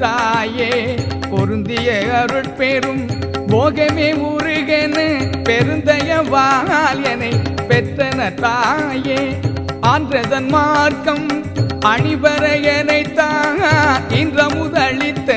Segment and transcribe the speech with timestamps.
[0.00, 0.96] தாயே
[1.30, 3.06] பொருந்திய அருட்பெரும்
[3.48, 7.32] போகமே முருகனு பெருந்தயவால் என்னை
[7.68, 9.38] பெற்றன தாயே.
[9.80, 11.28] ஆன்றதன் மார்க்கம்
[11.86, 13.04] அணிபர எனை
[14.10, 15.36] இன்ற முதளித்த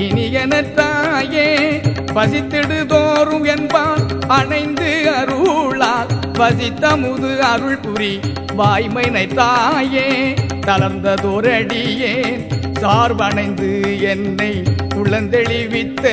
[0.00, 1.80] இனியன தாயே.
[2.14, 8.20] பசித்திடுதோறும் என்பான் அணைந்து அருளால் பசித்தமுது அருள் புரி
[8.56, 14.62] வாய்மைனை தாயே தளர்ந்ததோரடியேன் சார்பணைந்து என்னை
[14.94, 16.04] குளந்தெளிவித்த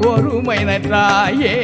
[0.00, 1.54] ஒருமை நன்றாயே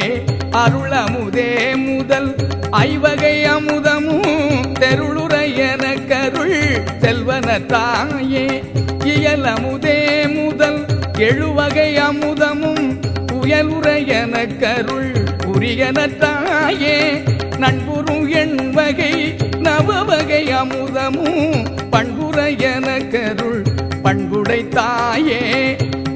[0.51, 2.35] அருளமுதே முதல்
[2.71, 4.31] ஐவகை அமுதமும்
[4.79, 6.57] தெருளுரையன கருள்
[7.01, 8.63] செல்வன தாயே
[9.03, 9.97] இயலமுதே
[10.33, 10.85] முதல்
[11.17, 12.85] எழுவகை அமுதமும்.
[13.27, 17.23] புயலுரையன கருள் புரியன தாயே
[17.57, 19.13] நண்புறும் எண்வகை
[19.59, 21.53] நவவகை அமுதமும்
[21.91, 23.61] பண்புரையன கருள்
[24.05, 25.41] பண்புடை தாயே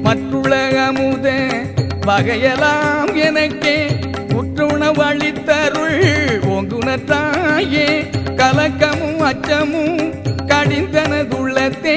[0.04, 1.26] மற்றுலகமுத
[2.06, 3.76] வகையலாம் வகையெல்லாம் எனக்கே
[4.34, 6.00] உற்றுணவழித்தருள்
[6.48, 7.88] ஓங்குன தாயே
[8.36, 9.98] கலக்கமும் அச்சமும்
[10.46, 11.96] கடிந்தனதுள்ளத்தே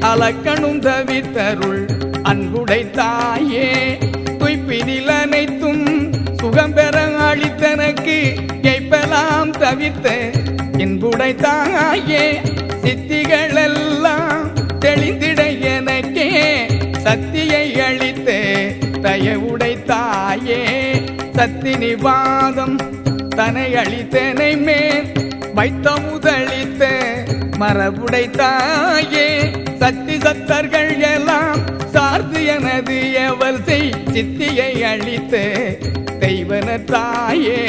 [0.00, 1.82] அலக்கணும் தவித்தருள்
[2.22, 3.68] அன்புடை தாயே.
[4.38, 5.84] துய்ப்பினில் அனைத்தும்
[6.40, 6.96] சுகம் பெற
[7.28, 8.18] அளித்தனக்கு
[8.62, 10.08] கேட்பலாம் தவிர்த்த
[10.76, 12.24] இன்புடை தாயே.
[12.82, 14.29] சித்திகள் எல்லாம்
[14.80, 16.28] தெளிந்திட எனக்கே
[16.98, 18.30] சக்தியை அளித்த
[19.02, 20.60] தயவுடை தாயே
[21.32, 22.76] சக்தி நிவாதம்
[23.28, 25.08] தனை அளித்தனை மேல்
[25.54, 26.88] வைத்த முதலித்த
[27.58, 29.28] மரபுடை தாயே
[29.78, 31.60] சக்தி சத்தர்கள் எல்லாம்
[31.92, 35.44] சார்ந்து எனது எவர் செய் சித்தியை அழித்து
[36.18, 37.60] தெய்வன தாயே.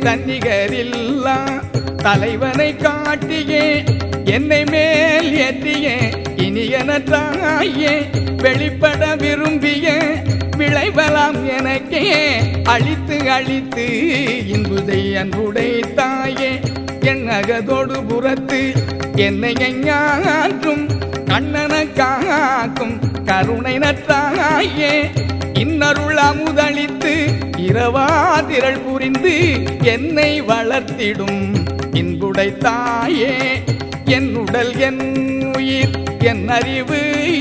[0.00, 1.36] தன்னிகரில்லா
[1.96, 3.95] தலைவனை காட்டியே.
[4.26, 5.88] என்னை மேல் ஏற்றிய
[6.36, 7.92] இனியன தாயே
[8.36, 9.86] வெளிப்பட விரும்பிய
[10.56, 12.02] விளைவலாம் எனக்கே
[12.64, 13.86] அழித்து அழித்து
[14.46, 16.50] இன்புதை அன்புடை தாயே
[17.00, 18.72] என் அகதோடு புறத்து
[19.16, 20.84] என்னை எஞ்ஞாற்றும்
[21.26, 24.92] கண்ணன காக்கும் கருணை நற்றாயே.
[25.54, 27.14] இன்னருள் அமுதளித்து
[27.68, 28.08] இரவா
[28.46, 29.34] திரள் புரிந்து
[29.82, 31.42] என்னை வளர்த்திடும்
[31.92, 33.62] இன்புடை தாயே.
[34.08, 35.02] என் உடல் என்
[35.50, 36.98] உயிர் என் அறிவு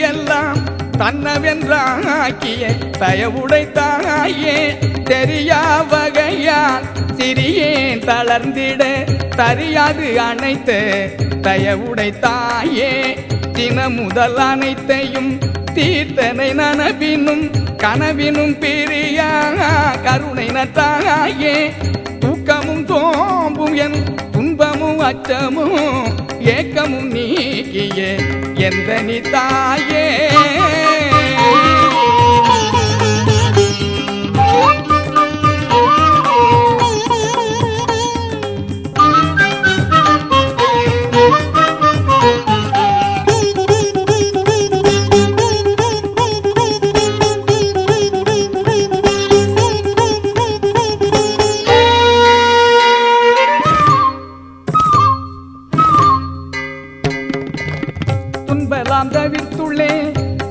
[0.07, 0.59] எல்லாம்
[0.97, 2.63] தன்னவென்றாக்கிய
[2.99, 4.55] தயவுடை தாயே
[5.03, 5.59] தெரியா
[5.91, 6.85] வகையால்
[7.17, 8.83] சிறியேன் தளர்ந்திட
[9.35, 10.79] தரியாது அனைத்து
[11.41, 12.91] தயவுடை தாயே
[13.53, 15.31] தின முதல் அனைத்தையும்
[15.73, 17.45] தீர்த்தனை நனவினும்
[17.77, 19.29] கனவினும் பிரியா
[20.03, 21.57] கருணை நத்தாயே
[22.19, 23.99] தூக்கமும் தோம்பும் என்
[24.31, 28.00] துன்பமும் அச்சமும் ஏக்கமும் நீக்கிய
[28.57, 30.06] எந்த நீ தாயே?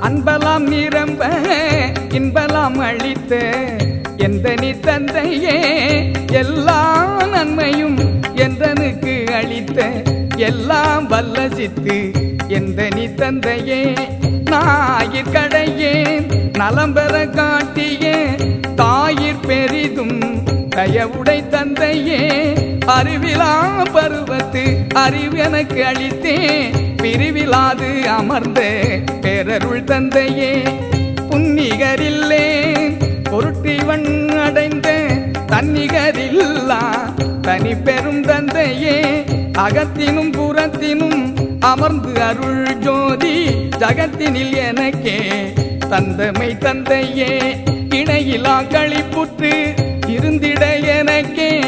[0.05, 1.23] அன்பலாம் நிரம்ப
[2.13, 3.33] இன்பலாம் அளித்த
[4.19, 5.57] எந்த நீ தந்தையே
[6.41, 6.81] எல்லா
[7.33, 7.99] நன்மையும்
[8.37, 9.79] எந்தனுக்கு அளித்த
[10.49, 11.99] எல்லாம் வல்ல சித்து
[12.59, 13.83] எந்த நீ தந்தையே
[14.51, 15.95] நாயிற் கடையே
[16.59, 18.05] நலம்பெற காட்டிய
[18.75, 20.19] தாயிற் பெரிதும்
[20.75, 22.23] தயவுடை தந்தையே
[22.87, 23.53] அறிவிலா
[23.93, 26.37] பருவத்து அறிவு எனக்கு அளித்தே.
[27.03, 28.61] பிரிவிலாது அமர்ந்த
[29.21, 30.63] பேரருள் தந்தையே
[31.31, 32.47] புன்னிகரில்லே
[33.31, 34.89] பொருட்டிவன் அடைந்த
[35.47, 36.83] தன்னிகரில்லா
[37.43, 39.25] தனி பெரும் தந்தையே.
[39.59, 41.21] அகத்தினும் புறத்தினும்
[41.61, 43.37] அமர்ந்து அருள் ஜோதி
[43.79, 45.19] ஜகத்தினில் எனக்கே
[45.91, 47.33] தந்தமை தந்தையே.
[47.95, 49.53] இணையிலா களிப்புற்று
[50.07, 51.61] இருந்திட எனக்கே.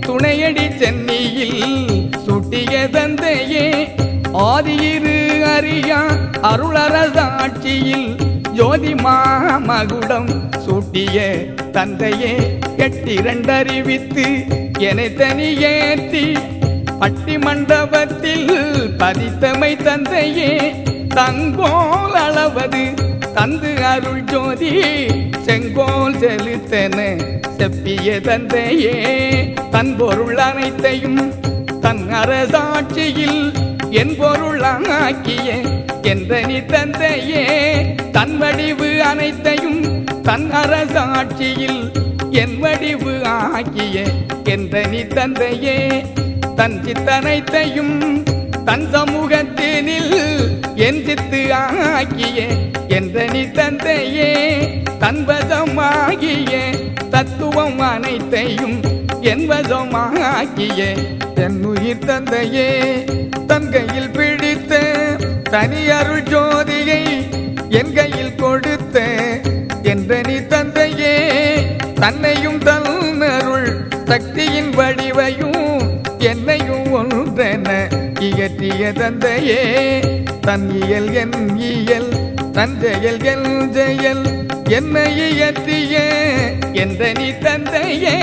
[0.00, 3.94] துணையடி சென்னியில் சுட்டிய தந்தையே.
[4.32, 6.00] ஆதியிரு அறியா
[6.42, 8.08] அருளரசாட்சியில்
[8.52, 10.30] ஜோதி மாமகுடம்
[10.66, 11.16] சூட்டிய
[11.70, 12.58] தந்தையே.
[12.76, 14.26] எட்டிரண்டறிவித்து
[14.78, 16.38] என தனியேற்றி
[16.98, 18.48] பட்டி மண்டபத்தில்
[18.98, 20.72] பதித்தமை தந்தையே.
[21.08, 22.84] தங்கோல் அளவது
[23.34, 24.82] தந்து அருள் ஜோதி.
[25.46, 26.98] செங்கோல் செலுத்தன
[27.56, 28.94] செப்பிய தந்தையே
[29.70, 31.22] தன் பொருள் அனைத்தையும்
[31.80, 33.40] தன் அரசாட்சியில்
[33.92, 35.48] என் பொருளாக்கிய
[36.04, 37.44] என்றனி தந்தையே
[38.12, 39.82] தன் வடிவு அனைத்தையும்
[40.22, 41.80] தன் அரசாட்சியில்
[42.34, 43.96] என் வடிவு ஆக்கிய
[44.50, 45.78] என்றனி தந்தையே
[46.56, 47.96] தன் சித்தனைத்தையும்
[48.66, 50.14] தன் சமூகத்தினில்
[50.78, 52.38] என் சித்து ஆக்கிய
[52.96, 54.30] என்றனி தந்தையே
[55.02, 56.52] தன்பதமாகிய
[57.10, 58.78] தத்துவம் அனைத்தையும்
[59.30, 60.80] என்பதமாகிய
[61.44, 62.70] என் உயிர் தந்தையே
[63.46, 64.72] தன் கையில் பிடித்த
[65.50, 67.02] தனி அருள் ஜோதியை
[67.72, 68.98] என் கையில் கொடுத்த
[69.84, 71.16] என்றனி தந்தையே
[72.00, 73.70] தன்னையும் தன்னருள்
[74.04, 75.60] சக்தியின் வடிவையும்
[76.24, 77.68] என்னையும் ஒன்றென
[78.44, 79.60] இயற்றிய தந்தையே
[80.40, 81.36] தன் இயல் என்
[81.68, 82.08] இயல்
[82.52, 84.20] தன் செயல் என் செயல்.
[84.68, 85.94] என்னை இயற்றிய
[86.82, 88.16] என்ற நீ தந்தையே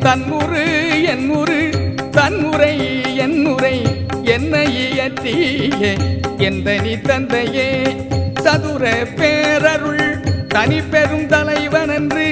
[0.00, 0.64] தன்முறு
[1.12, 1.62] என் முறு
[2.10, 2.74] தன்முறை
[3.16, 3.74] என் முறை.
[4.34, 5.82] என்னை இயற்றிய
[6.48, 7.68] எந்த நீ தந்தையே
[8.44, 8.84] சதுர
[9.18, 10.06] பேரருள்
[10.48, 12.28] தனி பெரும் தலைவன் என்று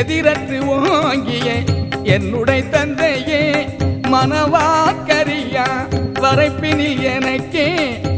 [0.00, 1.48] எதிரற்று ஓங்கிய
[2.16, 3.42] என்னுடைய தந்தையே
[4.14, 5.68] மனவாக்கரியா
[6.24, 7.68] வரைப்பினில் எனக்கே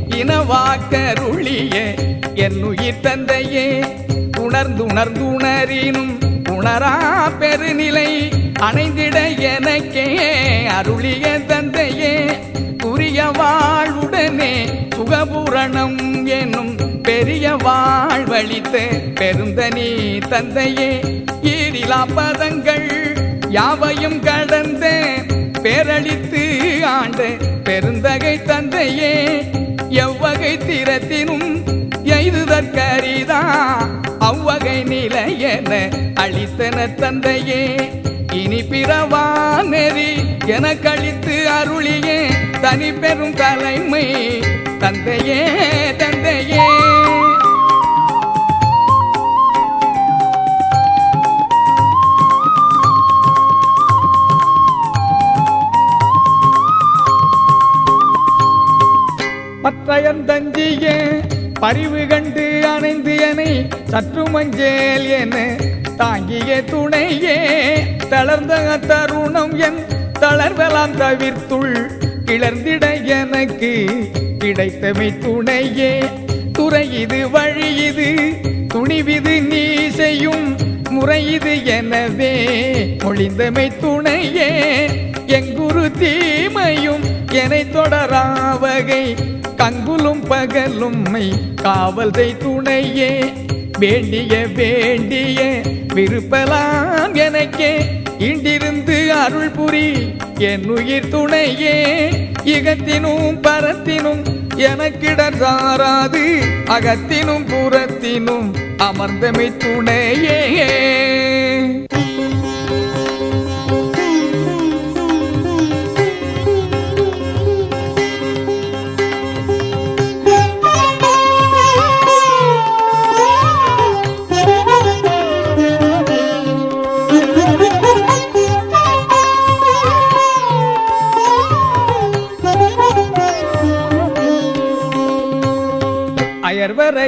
[0.08, 1.74] இனவாக்கருளிய.
[2.34, 3.84] என் உயிர் தந்தையே
[4.38, 6.12] உணர்ந்து உணர்ந்து உணரினும்
[6.48, 6.94] உணரா
[7.40, 8.10] பெருநிலை.
[8.60, 10.06] அணைந்திட எனக்கே
[10.66, 12.14] அருளிய தந்தையே
[12.84, 14.54] உரிய வாழ்வுடனே
[14.96, 18.76] சுகபூரணம் என்னும் பெரிய வாழ்வழித்த
[19.20, 19.90] பெருந்தனி
[20.28, 20.90] தந்தையே.
[21.42, 22.88] ஈரிலா பதங்கள்
[23.48, 24.86] யாவையும் கடந்த
[25.66, 26.42] பேரழித்து
[26.86, 27.20] ஆண்ட
[27.64, 29.14] பெருந்தகை தந்தையே
[29.88, 31.48] எவ்வகை திறத்தினும்
[32.16, 33.40] எய்துதற்கரிதா
[34.18, 35.72] அவ்வகை நிலையென
[36.14, 37.62] அழித்தன தந்தையே.
[38.32, 39.24] இனி பிறவா
[39.72, 40.10] நெறி
[40.46, 42.20] என கழித்து அருளியே
[42.60, 44.06] தனி பெரும் தலைமை
[44.78, 45.42] தந்தையே
[45.96, 46.68] தந்தையே.
[59.66, 60.88] பற்றயன் தஞ்சிய
[61.60, 65.56] பரிவு கண்டு அணைந்து எனை சற்று மஞ்சேல் என
[65.96, 67.38] தாங்கிய துணையே.
[68.08, 69.78] தளர்ந்த தருணம் என்
[70.20, 71.90] தளர்வெல்லாம் தவிர்த்துள்
[72.24, 73.86] கிளர்ந்திட எனக்கு
[74.38, 76.04] கிடைத்தமை துணையே.
[76.52, 78.34] துறை இது வழி இது
[78.74, 80.56] துணிவிது நீ செய்யும்
[80.90, 82.34] முறை இது எனவே.
[83.04, 84.50] ஒளிந்தமை துணையே.
[85.26, 89.16] எங்குரு தீமையும் என்னை தொடராவகை
[89.56, 93.32] கங்குலும் பகலும்மை காவல் துணையே.
[93.78, 95.60] வேண்டிய வேண்டிய
[95.94, 97.76] விருப்பலாம் எனக்கே.
[98.18, 102.08] இண்டிருந்து அருள் புரி என் உயிர் துணையே.
[102.44, 104.22] இகத்தினும் பரத்தினும்
[104.56, 106.38] எனக்கிடர் சாராது.
[106.66, 111.25] அகத்தினும் புறத்தினும் அமர்ந்தமை துணையே.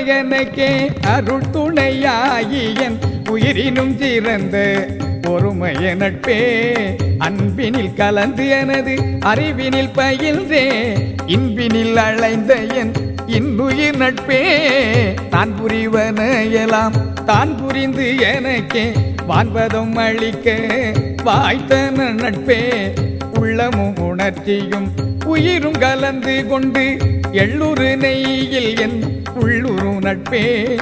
[0.09, 0.69] அயர்வர எனக்கே
[1.13, 2.97] அருள் துணையாகியன்
[3.31, 4.57] உயிரினும் சிறந்த
[5.23, 6.37] பொறுமைய நட்பே.
[7.27, 8.95] அன்பினில் கலந்து எனது
[9.31, 10.65] அறிவினில் பயில்ந்தே
[11.27, 12.93] இன்பினில் அழைந்த என்
[13.39, 14.41] இன்னுயிர் நட்பே.
[15.35, 16.21] தான் புரிவன
[16.63, 18.87] எல்லாம் தான் புரிந்து எனக்கே
[19.29, 20.57] வான்பதம் அளிக்க
[21.25, 22.61] வாய்த்தன நட்பே.
[23.41, 24.89] உள்ளமும் உணர்ச்சியும்
[25.27, 26.87] உயிரும் கலந்து கொண்டு
[27.33, 30.79] எள்ளுரு நெய்யில் என் உள்ளுரு நட்பே.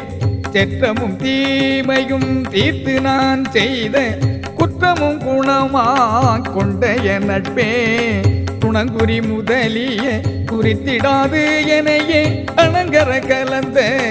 [0.53, 4.19] செற்றமும் தீமையும் தீர்த்து நான் செய்த
[4.55, 5.85] குற்றமும் குணமா
[6.53, 7.73] கொண்ட என் நட்பே.
[8.61, 10.21] குணங்குறி முதலிய
[10.53, 12.45] குறித்திடாது எனையே.
[12.55, 14.05] அணங்கர கலந்த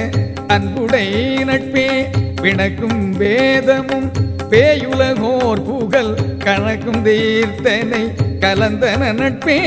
[0.48, 1.10] அன்புடை
[1.44, 2.06] நட்பே.
[2.42, 4.12] விளக்கும் வேதமும்
[4.50, 6.14] பேயுலகோர் புகழ்
[6.44, 9.60] கணக்கும் தீர்த்தனை கலந்தன நட்பே.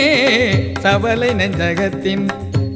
[0.82, 2.26] சவலை நெஞ்சகத்தின்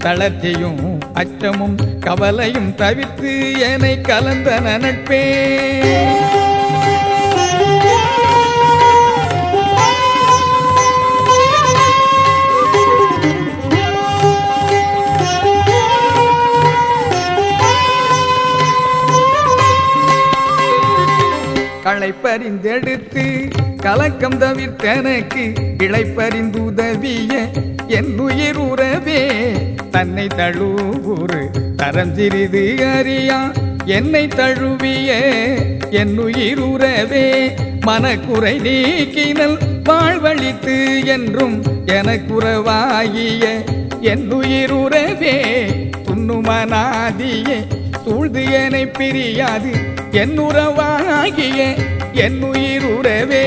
[0.02, 0.82] தளர்ச்சியும்
[1.14, 3.32] அச்சமும் கவலையும் தவிர்த்து
[3.62, 5.23] என்னை கலந்த நட்பே
[21.85, 23.25] களைப்பறிந்தெடுத்து
[23.83, 25.45] கலக்கம் தவிர்த்தனக்கு
[25.79, 27.33] இழைப்பறிந்துதவிய
[27.87, 29.21] என் உயிர் உறவே.
[29.91, 32.65] தன்னை தழுவுறு தரம் சிறிது
[32.97, 33.53] அறியா.
[33.85, 35.11] என்னை தழுவிய
[35.91, 37.55] என் உயிர் உறவே.
[37.81, 39.59] மனக்குறை நீக்கினல்
[39.89, 43.45] வாழ்வழித்து என்றும் எனக்குறவாகிய
[44.01, 45.37] என் உயிர் உறவே.
[46.05, 47.59] துண்ணுமனாதியே
[48.05, 49.73] சூழ்ந்து எனை பிரியாது
[50.11, 51.75] என் உறவாகிய
[52.16, 53.45] என் உயிர் உறவே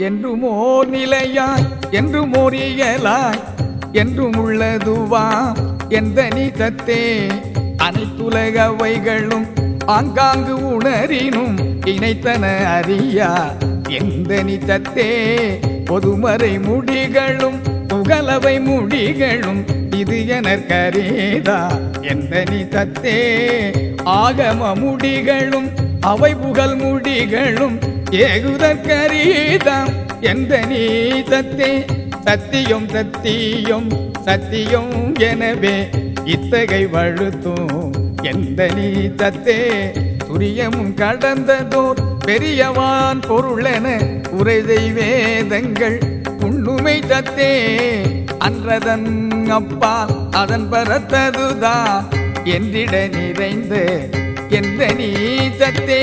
[0.00, 3.40] என்றும் ஓர் நிலையாய் என்றும் ஓர் இயலாய்
[3.92, 5.56] என்றும் உள்ளதுவாம்
[5.90, 7.02] எந்த நீதத்தே
[7.78, 9.46] அனைத்துலகவைகளும்
[9.86, 13.30] ஆங்காங்கு உணரினும் இணைத்தன அறியா?
[13.88, 15.10] எந்த நீதத்தே
[15.84, 19.60] பொதுமறை முடிகளும் புகலவை முடிகளும்
[19.96, 21.58] இது எனக்கரேதா
[22.02, 23.18] எந்த நீதத்தே
[24.04, 25.68] ஆகம முடிகளும்
[26.00, 27.76] அவை புகழ் முடிகளும்
[28.26, 31.70] ஏகுதற்கரீதாம் எந்த நீதத்தே
[32.22, 33.88] சத்தியம் சத்தியம்
[34.24, 35.76] சத்தியம் எனவே
[36.24, 37.92] இத்தகை வழுத்தும்.
[38.22, 39.58] எந்த நீதத்தே
[40.28, 43.86] துரியமும் கடந்ததோர் பெரியவான் பொருளென
[44.30, 45.98] உரைதை வேதங்கள்
[46.40, 47.52] உண்ணுமை தத்தே.
[48.38, 49.08] அன்றதன்
[49.50, 49.94] அப்பா
[50.32, 51.76] அதன் பரத்ததுதா
[52.44, 53.74] என்றிட நிறைந்த
[54.50, 55.10] எந்த நீ
[55.58, 56.02] சத்தே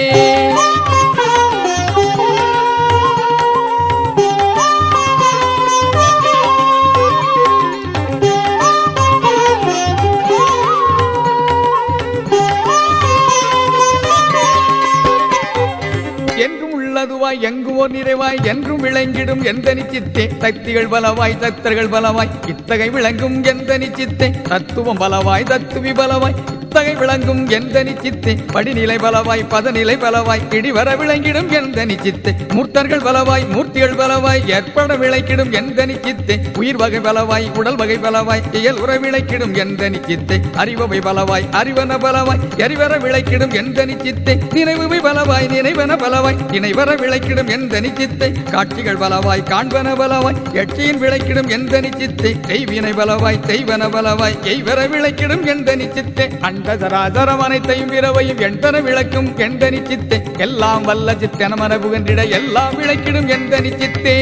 [16.94, 24.28] உள்ளதுவாய் எங்குவோர் நிறைவாய் என்றும் விளங்கிடும் எந்த நிச்சித்தே சக்திகள் பலவாய் தத்தர்கள் பலவாய் இத்தகை விளங்கும் எந்த நிச்சித்தே
[24.50, 26.38] தத்துவம் பலவாய் தத்துவி பலவாய்
[26.74, 33.94] முத்தகை விளங்கும் எந்த நிச்சித்தே படிநிலை பலவாய் பதநிலை பலவாய் இடிவர விளங்கிடும் எந்த நிச்சித்தே மூர்த்தர்கள் பலவாய் மூர்த்திகள்
[33.96, 39.90] பலவாய் ஏற்பட விளைக்கிடும் எந்த நிச்சித்தே உயிர் வகை பலவாய் உடல் வகை பலவாய் இயல் உற விளைக்கிடும் எந்த
[39.90, 47.54] நிச்சித்தே அறிவவை பலவாய் அறிவன பலவாய் எரிவர விளைக்கிடும் எந்த நிச்சித்தே நினைவுவை பலவாய் நினைவன பலவாய் இணைவர விளைக்கிடும்
[47.54, 54.90] எந்த நிச்சித்தை காட்சிகள் பலவாய் காண்பன பலவாய் எட்சியின் விளைக்கிடும் எந்த நிச்சித்தை செய்வினை பலவாய் செய்வன பலவாய் எய்வர
[54.94, 56.30] விளைக்கிடும் எந்த நிச்சித்தை
[56.66, 63.60] அண்ட சராசரம் அனைத்தையும் விரவையும் எண்டன விளக்கும் எந்த நிச்சித்தை எல்லாம் வல்ல சித்தன மரபுகன்றிட எல்லாம் விளக்கிடும் எந்த
[63.62, 64.18] நிச்சித்தே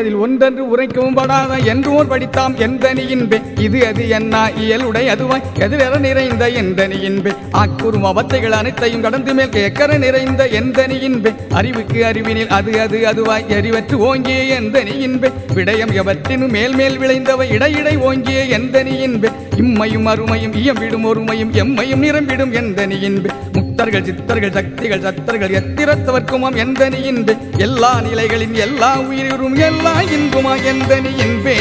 [0.00, 5.42] என்பதில் ஒன்றென்று உரைக்கவும் படாத என்று படித்தாம் எந்தனியின்பே இது அது என்ன இயலுடை அதுவாய்.
[5.58, 13.00] எதிரெற நிறைந்த எந்தனியின்பே ஆக்குறும் அவத்தைகள் அனைத்தையும் கடந்து மேல் கேக்கர நிறைந்த எந்தனியின்பே அறிவுக்கு அறிவினில் அது அது
[13.06, 13.46] அதுவாய்.
[13.48, 21.54] எரிவற்று ஓங்கிய எந்தனியின்பே விடயம் எவற்றினும் மேல் மேல் விளைந்தவை இடையிடை ஓங்கிய எந்தனியின்பே இம்மையும் அருமையும் இயம்பிடும் ஒருமையும்
[21.62, 23.32] எம்மையும் நிரம்பிடும் எந்தனியின்பே
[23.80, 31.56] சித்தர்கள் சித்தர்கள் சக்திகள் சத்தர்கள் எத்திரத்தவர்க்குமாம் எந்தனியின்பே எல்லா நிலைகளின் எல்லா உயிரும் எல்லா இன்புமா எந்தனியின்பே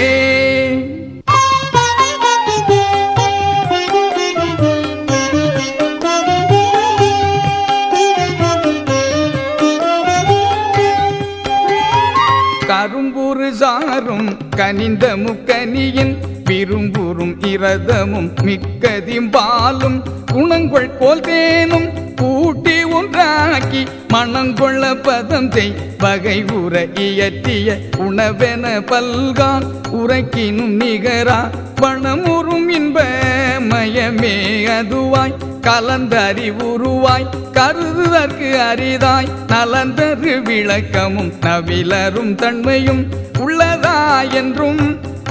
[12.69, 16.13] கரும்புரு சாரும் கனிந்த முக்கனியின்
[16.49, 19.97] விரும்புறும் இரதமும் மிக்கதிம்பாலும்
[20.31, 21.87] குணங்கொள் போல் தேனும்
[22.19, 23.81] கூட்டி ஒன்றாக்கி
[24.13, 25.73] மணங்கொள்ள பதம் செய்
[26.03, 26.73] வகை உர
[27.03, 27.69] இயற்றிய
[28.05, 29.67] உணவென பல்கான்
[29.99, 31.39] உரைக்கினும் நிகரா
[31.81, 32.99] பணமுறும் இன்ப
[33.69, 34.33] மயமே
[34.69, 43.03] அதுவாய் கலந்தறிவுருவாய் கருதுதற்கு அரிதாய் நலந்தரு விளக்கமும் நவிலரும் தன்மையும்
[43.39, 43.97] உள்ளதா
[44.33, 44.83] என்றும்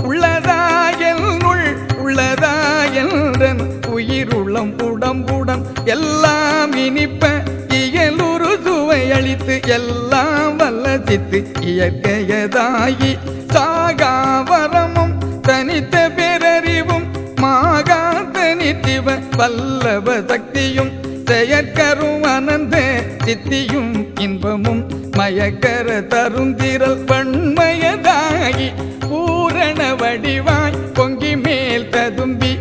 [0.03, 0.61] உள்ளதா
[1.09, 1.67] என்னுள்
[1.99, 2.55] உள்ளதா
[3.03, 3.63] என்றன்
[3.99, 5.63] உயிருளம் உடம்புடம்
[5.93, 7.31] எல்லாம் இனிப்ப
[7.79, 11.39] இயலுரு சுவை அளித்து எல்லாம் வல்லசித்து
[11.71, 13.13] இயற்கையதாகி
[13.55, 15.15] சாகாவரமும்
[15.49, 17.07] தனித்த பேரறிவும்
[17.43, 18.01] மாகா
[18.33, 19.07] தனித்திவ
[19.39, 20.93] வல்லவ சக்தியும்
[21.31, 22.77] செயற்கரும் அனந்த
[23.25, 24.83] சித்தியும் இன்பமும்
[25.19, 28.69] மயக்கர தருந்திரல் வன்மயதாகி
[29.05, 32.53] பூரண வடிவாய் பொங்கி மேல் ததும்பி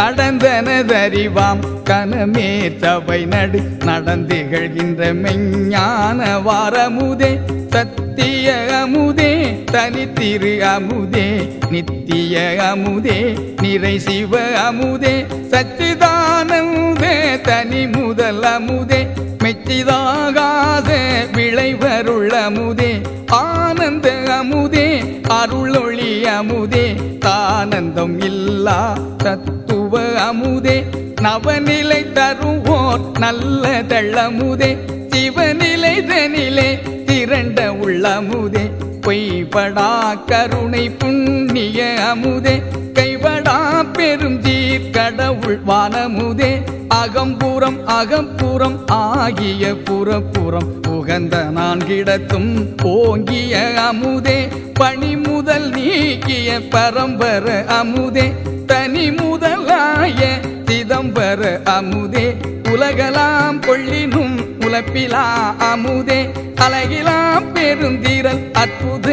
[0.00, 2.46] கடந்தன தறிவாம் கனமே
[2.82, 7.30] தவை நடு நடந்திகழ்கின்ற மெஞ்ஞான வாரமுதே
[7.74, 9.28] சத்திய அமுதே
[9.72, 11.26] தனித்திரு அமுதே
[11.72, 13.18] நித்திய அமுதே
[13.62, 15.14] நிறை சிவ அமுதே
[15.52, 19.02] சச்சிதானந்தே தனி முதல் அமுதே
[19.44, 20.90] மெச்சிதாகாத
[21.32, 22.92] விளைவருள் அமுதே
[23.40, 24.88] ஆனந்த அமுதே
[25.32, 26.86] அருளொளி அமுதே
[27.26, 28.80] தானந்தம் இல்லா
[29.24, 30.84] தத்துவ அமுதே
[31.20, 34.76] நவநிலை தருவோர் நல்ல தள்ளமுதே
[35.08, 38.70] சிவநிலை தனிலே திரண்ட உள்ளமுதே.
[39.00, 42.62] பொய்படா கருணை புண்ணிய அமுதே.
[42.92, 46.62] கைவடா பெரும் தீர் கடவுள் வானமுதே.
[46.88, 54.48] அகம்புறம் அகம்புறம் ஆகிய புறப்புறம் உகந்த நான்கிடத்தும் ஓங்கிய அமுதே.
[54.74, 58.32] பணி முதல் நீக்கிய பரம்பர அமுதே.
[58.66, 60.22] தனி முதல் முதலாய
[60.66, 61.40] சிதம்பர
[61.72, 62.24] அமுதே
[62.72, 64.34] உலகலாம் கொள்ளினும்
[64.66, 65.22] உலப்பிலா
[65.68, 66.18] அமுதே
[66.64, 69.08] அழகிலாம் பெருந்திரல் அற்புத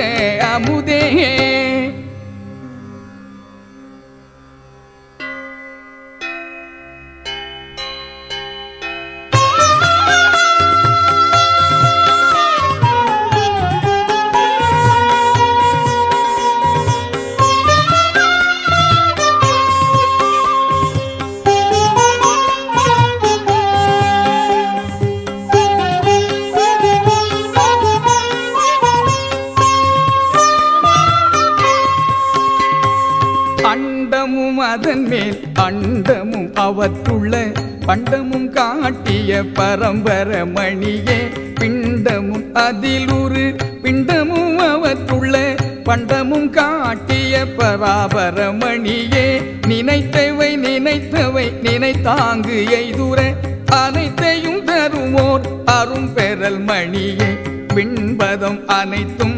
[0.53, 1.01] அமுதே.
[36.67, 37.33] அவற்றுள்ள
[37.87, 41.19] பண்டமும் காட்டிய பரம்பர மணியே
[41.59, 43.43] பிண்டமும் அதில் ஒரு
[43.83, 45.35] பிண்டமும் அவற்றுள்ள
[45.87, 49.27] பண்டமும் காட்டிய பராபர மணியே.
[49.67, 53.19] நினைத்தவை நினைத்தவை நினைத்தாங்கு எய்துர
[53.81, 57.29] அனைத்தையும் தருவோர் அரும் பெறல் மணியே.
[57.75, 59.37] பின்பதம் அனைத்தும்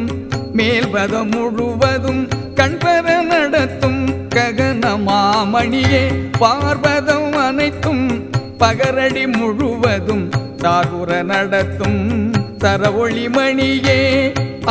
[0.58, 2.24] மேல்பதம் முழுவதும்
[2.56, 3.99] கண்பெற நடத்தும்
[4.52, 6.00] ககனமாமணியே
[6.40, 8.06] பார்வதம் அனைத்தும்
[8.58, 10.24] பகரடி முழுவதும்
[10.64, 12.00] தாகுர நடத்தும்
[12.64, 14.00] சரவொளி மணியே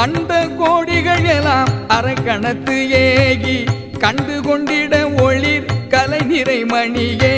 [0.03, 3.57] அண்ட கோடிகள் எல்லாம் அரக்கணத்து ஏகி
[3.99, 7.35] கண்டு கொண்டிட ஒளிர் கலை நிறை மணியே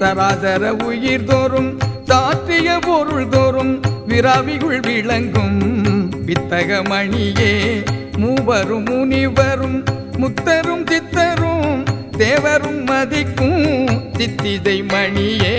[0.00, 1.70] சராசர உயிர் தோறும்
[2.10, 3.74] சாத்திய பொருள் தோறும்
[4.08, 5.58] விராவிகுள் விளங்கும்
[6.26, 7.52] வித்தக மணியே
[8.16, 9.78] மூவரும் முனிவரும்
[10.18, 11.55] முத்தரும் சித்தரும்
[12.18, 13.62] தேவரும் மதிக்கும்
[14.18, 15.56] சித்திதை மணியே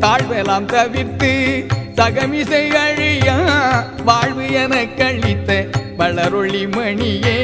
[0.00, 1.30] தாழ்வெல்லாம் தவிர்த்து
[1.98, 3.36] சகமிசை அழியா
[4.04, 5.50] வாழ்வு என கழித்த
[5.98, 7.38] வளரொளி மணியே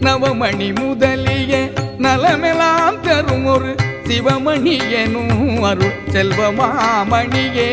[0.00, 1.52] நவமணி முதலிய
[1.98, 3.72] நலமெல்லாம் தரும் ஒரு
[4.08, 7.70] சிவமணி எனும் அருள் செல்வமாமணியே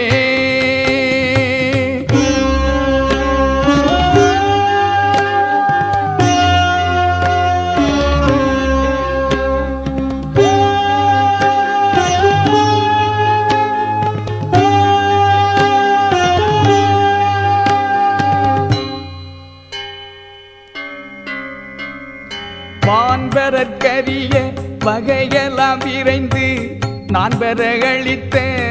[24.85, 27.59] வகையெல்லாம் விரைந்து நான் பெற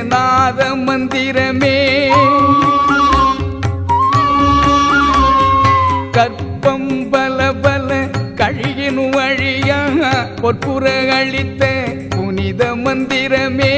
[0.02, 1.78] நாத மந்திரமே
[6.10, 10.84] கற்பம் பல பல கழியின் வழியாக பொற்புற
[11.18, 11.72] அளித்த
[12.08, 13.74] புனித மந்திரமே.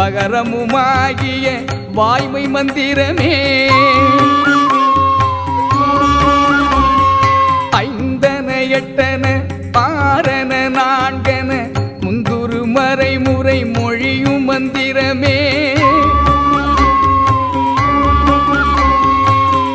[0.00, 1.46] பகரமுமாகிய
[1.92, 3.32] வாய்மை மந்திரமே.
[7.70, 9.24] ஐந்தன எட்டன
[9.72, 11.50] ஆறன நான்கன
[12.00, 15.38] முந்துரு மறைமுறை மொழியும் மந்திரமே.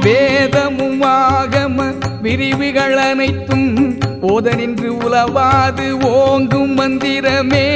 [0.05, 1.77] வேதமுமாகம
[2.21, 7.67] விரிவுகள் அனைத்தும் ஓத நின்று உலவாது ஓங்கும் மந்திரமே.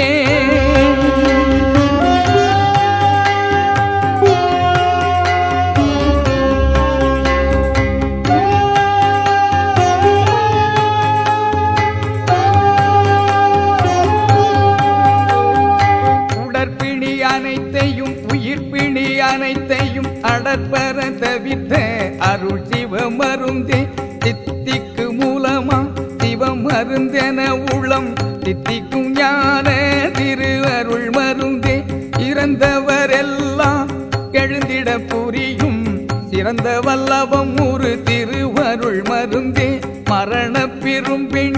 [20.50, 21.78] அடற்பர தவித்த
[22.18, 23.88] அருள் சிவ மருந்தே
[24.26, 28.14] சித்திக்கு மூலமா சிவ மருந்தென உள்ளம்.
[28.16, 29.70] சித்திக்கும் ஞான
[30.14, 31.84] திரு அருள் மருந்தே.
[32.18, 33.86] இறந்தவரெல்லாம்
[34.32, 36.08] எழுந்திட புரியும்.
[36.30, 39.82] சிறந்த வல்லவம் ஒரு திருவருள் மருந்தே.
[40.06, 41.49] மரண பெரும்பிணி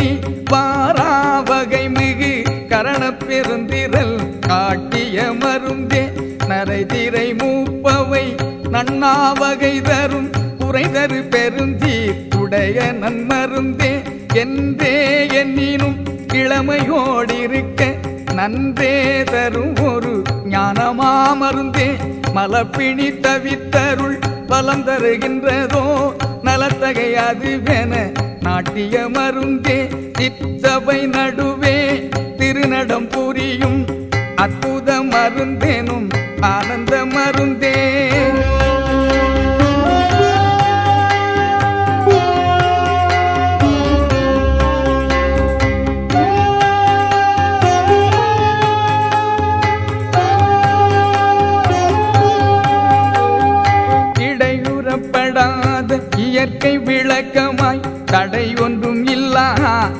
[9.01, 10.27] நன்னாவகை தரும்
[10.59, 12.17] குறைதரு பெருந்தீர்
[13.01, 13.89] நன்மருந்தே
[14.33, 14.91] என்றே
[15.39, 15.95] எண்ணினும்
[16.33, 17.87] கிழமையோடிருக்க
[18.33, 18.91] நன்றே
[19.23, 20.13] தரும் ஒரு
[20.53, 21.87] ஞானமாமருந்தே.
[22.35, 25.83] மலப்பிணி தவித்தருள் பலம் தருகின்றதோ
[26.43, 27.93] நலத்தகை அதுவென
[28.39, 29.79] நாட்டிய மருந்தே.
[30.19, 31.77] சித்தவை நடுவே
[32.37, 33.81] திருநடம் புரியும்
[34.35, 36.07] அற்புத மருந்தேனும்
[36.53, 37.75] ஆனந்த மருந்தே.
[56.61, 59.53] இயற்கை விளக்கமாய் தடை ஒன்றும் இல்லா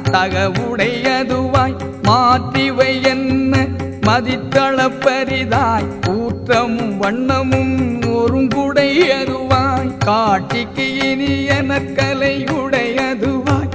[0.04, 1.76] தகவுடையதுவாய்.
[2.04, 3.68] மாற்றிவை என்ன
[4.02, 7.74] மதித்தளப்பரிதாய் ஊற்றமும் வண்ணமும்
[8.18, 9.98] ஒருங்குடையதுவாய்.
[9.98, 13.72] காட்சிக்கு இனிய நற்கலை உடையதுவாய்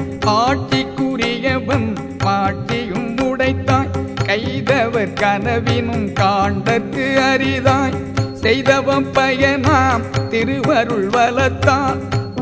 [2.19, 3.93] பாட்டியும் உடைத்தாய்.
[4.25, 7.97] கைதவர் கனவினும் காண்டற்கு அரிதாய்.
[8.33, 11.09] செய்தவம் பயனாம் திருவருள்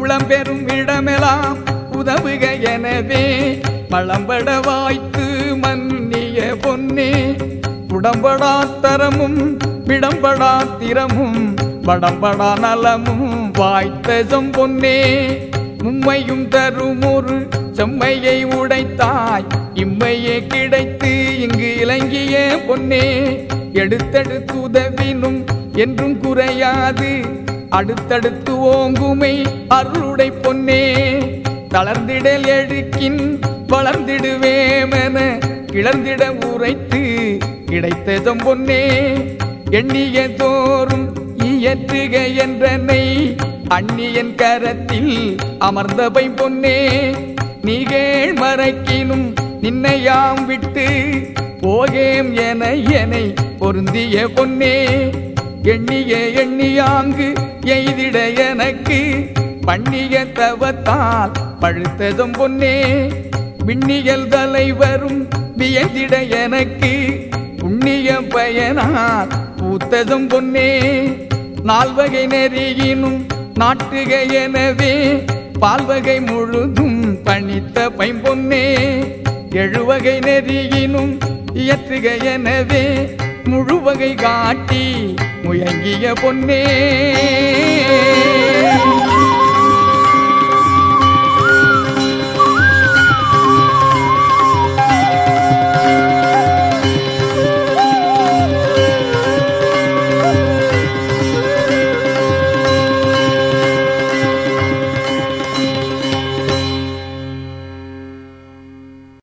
[0.05, 1.57] வளத்தான் உளம்பெறும் இடமெல்லாம்
[1.93, 3.61] உதவுக எனவே.
[3.91, 7.37] மளம்பட வாய்த்து மன்னிய பொன்னே.
[7.89, 15.25] உடம்படா தரமும் விடம்படா திறமும் வடம்படா நலமும் வாய்த்த செம்பொன்னே
[15.85, 19.45] உம்மையும் தரும் ஒரு செம்மையை உடைத்தாய்.
[19.75, 23.37] இம்மையே கிடைத்து இங்கு இலங்கிய பொன்னே.
[23.73, 27.43] எடுத்தெடுத்து உதவினும் என்றும் குறையாது.
[27.75, 30.83] அடுத்தடுத்து ஓங்குமை அருளுடை பொன்னே.
[31.75, 35.19] தளர்ந்திடல் எழுக்கின் வளர்ந்திடுவேமென
[35.73, 37.03] கிளர்ந்திட உரைத்து
[37.67, 38.83] கிடைத்ததும் பொன்னே.
[39.71, 41.07] எண்ணிய தோறும்
[41.45, 43.37] இயற்றுக என்றனை
[43.69, 46.79] அந்நியன் கரத்தில் அமர்ந்தபை பொன்னே.
[47.63, 50.87] நீகேள் மறைக்கினும் நின்னையாம் விட்டு
[51.61, 54.87] போகேம் என எனை பொருந்திய பொன்னே.
[55.73, 57.27] எண்ணிய எண்ணியாங்கு
[57.75, 58.99] எய்திட எனக்கு
[59.67, 62.75] பண்ணிய தவத்தால் பழுத்ததும் பொன்னே.
[63.67, 65.21] விண்ணியல் தலைவரும்
[65.57, 66.93] வியந்திட எனக்கு
[67.57, 70.71] புண்ணிய பயனால் பூத்ததும் பொன்னே.
[71.63, 73.21] நால்வகை நெறியினும்
[73.55, 74.95] நாட்டுக எனவே
[75.59, 78.65] பால்வகை முழுதும் பணித்த பைம்பொன்னே.
[79.63, 81.13] எழுவகை நெறியினும்
[81.55, 82.87] இயற்றுக எனவே
[83.45, 86.63] முழுவகை காட்டி முயங்கிய பொன்னே.